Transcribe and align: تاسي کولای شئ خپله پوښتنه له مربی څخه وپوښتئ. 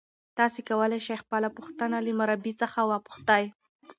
تاسي 0.37 0.61
کولای 0.69 1.01
شئ 1.07 1.15
خپله 1.23 1.47
پوښتنه 1.57 1.97
له 2.05 2.11
مربی 2.19 2.53
څخه 2.61 2.79
وپوښتئ. 2.89 3.45